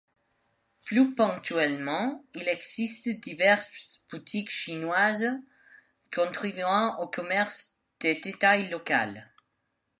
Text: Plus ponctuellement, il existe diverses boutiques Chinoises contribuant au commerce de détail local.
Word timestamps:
Plus 0.85 1.13
ponctuellement, 1.13 2.25
il 2.33 2.47
existe 2.47 3.07
diverses 3.21 4.03
boutiques 4.09 4.49
Chinoises 4.49 5.31
contribuant 6.11 6.97
au 6.99 7.07
commerce 7.07 7.77
de 7.99 8.13
détail 8.19 8.67
local. 8.69 9.29